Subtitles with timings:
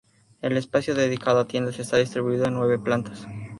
[0.41, 3.27] El espacio dedicado a tiendas está distribuido en nueve plantas.